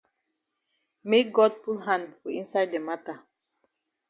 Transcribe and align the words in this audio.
Make 1.03 1.31
God 1.31 1.61
put 1.61 1.83
hand 1.85 2.15
for 2.23 2.31
inside 2.31 2.71
the 2.71 2.79
mata. 2.79 3.21